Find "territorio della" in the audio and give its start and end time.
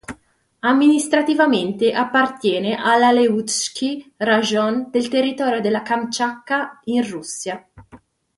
5.09-5.83